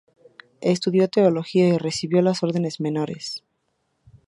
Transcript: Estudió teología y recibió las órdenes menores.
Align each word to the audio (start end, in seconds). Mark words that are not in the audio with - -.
Estudió 0.61 1.09
teología 1.09 1.67
y 1.69 1.77
recibió 1.77 2.23
las 2.23 2.41
órdenes 2.41 2.79
menores. 2.79 3.43